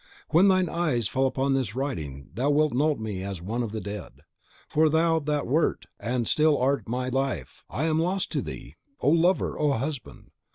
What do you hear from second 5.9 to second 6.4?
and